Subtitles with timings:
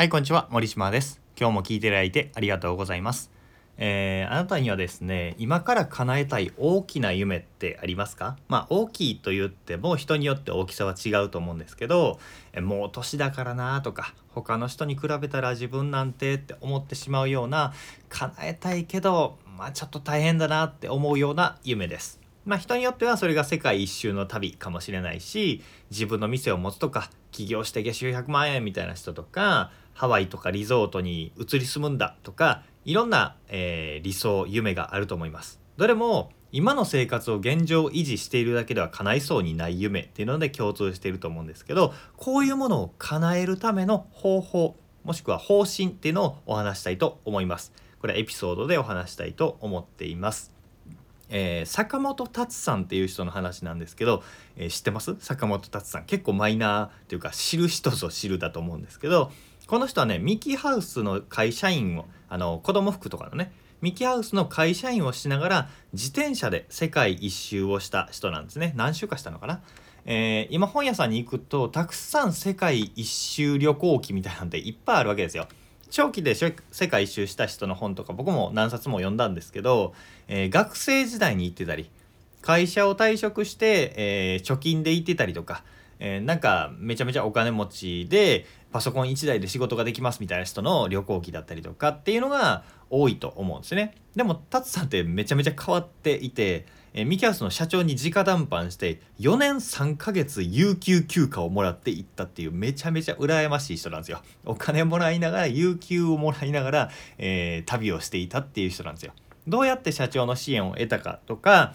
[0.00, 0.48] はい、こんにちは。
[0.50, 1.20] 森島です。
[1.38, 3.30] 今日も聞いていただいてありがとうございます。
[3.76, 8.38] えーあなたにはですね、今から叶えたい大きな夢ってありますか？
[8.48, 12.18] まあ、大きいと言っても人によって大きさは違うと思うんですけど、
[12.54, 17.74] えもう年だからなとか、他の人に比べたら自分なんてって思ってしまうような、
[18.08, 22.19] 叶えたいけど、まあ、ちょっと大変だなって思うような夢です。
[22.50, 25.62] まあ人によってはそれが世界一周の旅かもしれないし
[25.92, 35.60] 自分の店を持つとか起業して月収100万円みたいな人とかハワイとかリゾートに移り住むんだとかいろんな、えー理想夢があると思います。
[35.76, 47.72] どれも今の生活を現状維持しているだけでは叶いそうにない夢っていうので共通していると思うんですけどこういうものを叶えるための方法もしくは方針っていうのをお話したいと思います。
[48.00, 50.59] これはエピソードでお話したいと思っています。
[51.30, 54.22] えー坂本達さんっていう人の話なんですけど、
[54.56, 55.16] えー知ってます？
[55.18, 56.04] 坂本達さん。
[56.04, 59.32] 結構マイナーっていうか知る人ぞ知るだと思うんですけど
[59.66, 68.74] この人はねミキハウスの会社員をあの子供服とかのねミキハウスの会社員をしながら自転車で世界一周をした人なんですね。
[68.76, 69.62] 何週かしたのかな、
[70.04, 75.46] えー今本屋さんに行くとたくさん世界一周旅行記みたいなんていっぱいあるわけですよ。
[75.90, 76.52] 長期で世
[76.88, 79.92] 界一周した人の本とか僕も何冊も読んだんですけど、
[80.28, 81.90] えー学生時代に行ってたり
[82.42, 85.62] 会社を退職して、えー貯金で行ってたりとか、
[86.00, 93.94] えーなんかめちゃめちゃお金持ちでパソコン1台で仕事ができますみたいな人の旅行記だったりとかっていうのが多いと思うんですね。
[94.16, 104.22] でもタツさんってめちゃめちゃ変わっていて、えーミキハウスの社長に直談判して4年3ヶ月有給休暇をもらっていったっていうめちゃめちゃ羨ましい人なんですよ。
[104.44, 109.12] お金もらいながら有給をもらいながら、えー旅をしていたっていう人なんですよ。
[109.46, 111.74] どうやって社長の支援を得たかとか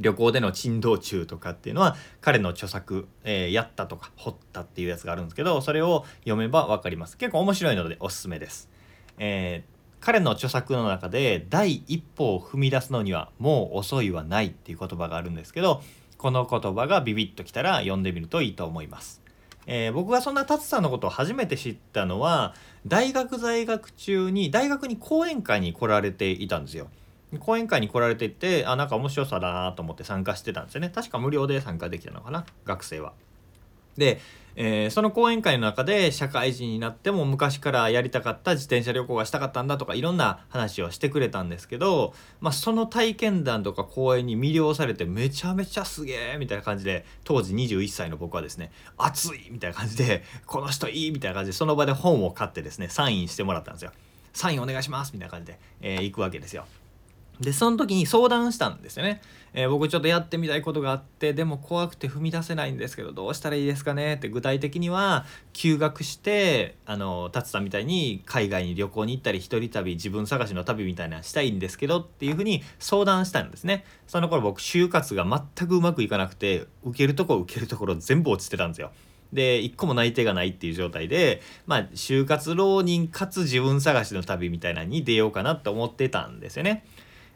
[0.00, 7.16] 旅行での珍道中とかっていうのは彼の著作、えーやったとか掘ったっていうやつがあるんですけどそれを読めば分かります。
[7.16, 8.68] 結構面白いのでおすすめです、
[9.18, 15.82] えー彼の著作の中で第一歩を踏み出すのにはもう遅いはないっていう言葉があるんですけど
[16.16, 19.22] この言葉がビビッときたら読んでみるといいと思います。
[19.66, 22.54] えー僕がそんな達さんのことを初めて知ったのは
[22.86, 26.88] 大学在学中に大学に講演会に来られていたんですよ。
[27.38, 33.12] 講演会に来られていてあなんか面白さだなと思って参加してたんですよね確か無料で参加できたのかな学生は。
[33.96, 34.20] で、
[34.56, 53.92] えーその講演会の中で社会人になっても昔からやりたかった自転車旅行がしたかったんだとかいろんな話をしてくれたんですけど、まあ、その体験談とか講演に魅了されてめちゃめちゃすげえみたいな感じで当時21歳の僕はですね熱いみたいな感じでこの人いいみたいな感じでその場で本を買ってですねサインしてもらったんですよ。
[54.32, 56.64] サインお願いしますみたいな感じで、えー行くわけですよ。
[57.40, 59.22] でその時に相談したんですよね、
[59.54, 73.84] えー僕ちょっとやってみたいことがあってでも怖くて踏み出せないんですけどどうしたらいいですかねって具体的には休学してあの達さんみたいに海外に旅行に行ったり一人旅自分探しの旅みたいなしたいんですけどっていうふうに相談したんですね。
[74.06, 75.24] その頃僕就活が
[75.56, 78.92] 全くうまくいかなくて受けるとこ受けるところ全部落ちてたんですよ。
[79.32, 86.84] で一個も内定がないっていう状態でまあ就活浪人かつ自分探しの旅みたいなのに出ようかなと思ってたんですよね。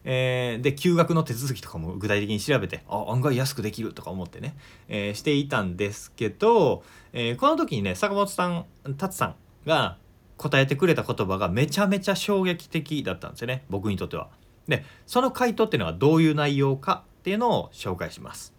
[0.05, 4.57] えーで休学の手続きとかも具体的に調べてあ案外安くできるとか思ってね、
[4.89, 6.83] えーしていたんですけど、
[7.13, 8.67] えーこの時にね坂本さん
[8.97, 9.35] 達さん
[9.67, 9.97] が
[10.37, 14.29] 答えてくれた言葉がめちゃめちゃ衝撃的だったんですよね僕にとっては。
[14.69, 18.55] でその回答っていうのはどういう内容かっていうのを紹介します。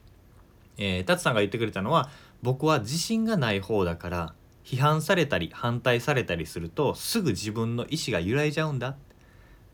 [0.77, 2.09] えー、達さんが言ってくれたのは
[2.41, 8.95] 僕は自信がない方だから批判されたり反対されたりするとすぐ自分の意思が揺らいじゃうんだっ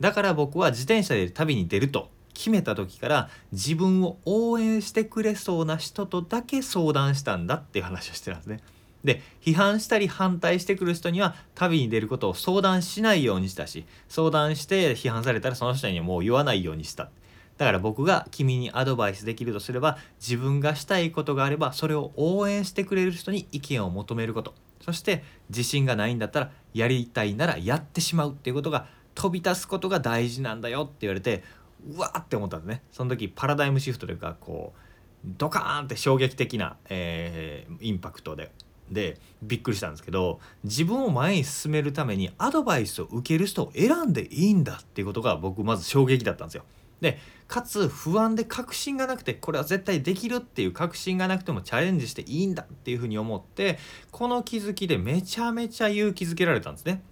[0.02, 8.60] だから僕は自転車で旅に出ると決めた時から自分を応援してくれそうな人とだけ相談したんだっていう話をしてたんですね。
[9.04, 17.10] で批判したり反対してくる人には旅に出ることを相談しないようにしたし相談して批判されたらその人にはもう言わないようにした
[17.58, 31.42] だから僕が君にアドバイスできるとすれば自分がしたいことがあればそれを応援してくれる人に意見を求めることそして自信がないんだったらやりたいならやってしまうっていうことが飛び出すことが大事なんだよって言われて
[31.88, 34.78] うわーって思ったんですねその時パラダイムシフトというかこう
[35.24, 38.50] ドカーンって衝撃的な、えーインパクトで
[38.90, 46.64] でびっくりしたんですけど自分を前に進めるためにアドバイスを受ける人を選んでいいんだっていうことが僕まず衝撃だったんですよ。
[47.00, 47.18] で
[47.48, 53.78] かつ不安で確信がなくてこれは絶対できるっていう確信がなくてもチャレンジしていいんだっていうふうに思って
[54.12, 57.02] この気づきでめちゃめちゃ勇気づけられたんですね。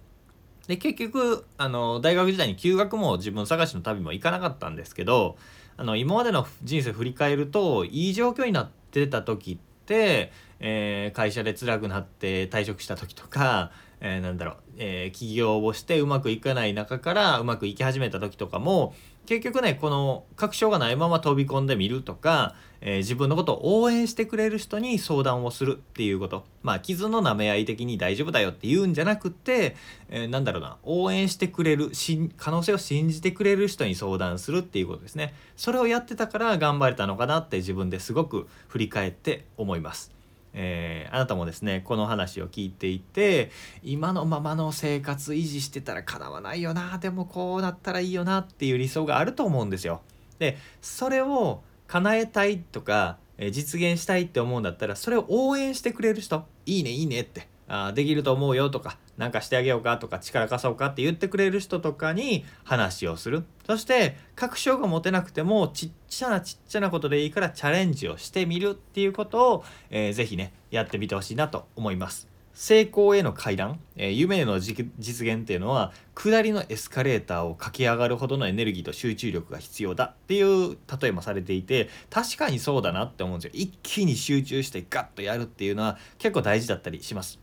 [0.67, 5.37] で結局あの大学時代に休学も自分探しの旅も行かなかったんですけど
[5.77, 18.93] あの今までの人生振り返るといい状況になってた時って、えー会社で辛くなって退職した時とか、えー、なんだろう、えー、起業をしてうまくいかない中からうまくいき始めた時とかも
[19.25, 26.43] 結局ねこの確証がないまま飛び込んでみるとか、えー、自分のことを応援してくれる人に相談をするっていうこと。
[26.63, 29.75] まあ傷の舐め合い的に大丈夫だよって言うんじゃなくて、
[30.09, 30.77] えー、なんだろうな。
[30.83, 35.33] 応援してくれるし可能性を信じてくれる人に相談するっていうことですね。
[35.55, 40.20] それをやってたから頑張れたのかなって自分ですごく振り返って思います。
[40.53, 43.51] えー、あなたもですねこの話を聞いていて
[43.83, 50.01] 今のままの生活維持してたらかなわないよなでもこうなったらいいよなっていう理想があると思うんですよ。
[50.39, 63.45] でそれを叶えたいとか、えー、実現したいって思うんだったらそれを応援してくれる人いいねいいねってあできると思うよとか何かしてあげようかとか力貸そうかって言ってくれる人とかに話をする。
[63.65, 72.27] そして確証が持てなくてもちっちゃなちっちゃなことでいいからチャレンジをしてみるっていうことを、えー、ぜひねやってみてほしいなと思います。
[72.53, 83.61] 成功への階段、えー、夢の実現っていうのは下りのエスカレーターを駆け上がるほどのエネルギーと集中力が必要だっていう例えもされていて確かにそうだなって思うんですよ。
[83.61, 87.39] 一気に集中してガッとやるっていうのは結構大事だったりします。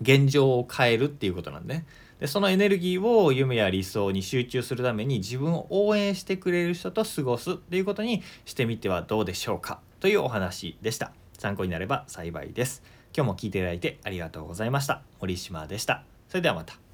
[0.00, 1.86] 現状を変えるっていうことなんでね。
[2.20, 11.12] でそのエネルギーを夢や理想に集中するために自分を応援してくれる人と過ごすっていうことにしてみてはどうでしょうかというお話でした。
[11.38, 12.82] 参考になれば幸いです。
[13.14, 15.02] 今日も聞いていただいてありがとうございました。
[15.20, 16.04] 森島でした。
[16.28, 16.85] それではまた。